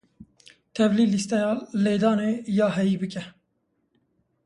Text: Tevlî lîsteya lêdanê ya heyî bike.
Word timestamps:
Tevlî 0.75 1.05
lîsteya 1.13 1.53
lêdanê 1.83 2.31
ya 2.57 2.67
heyî 2.77 2.95
bike. 3.01 3.23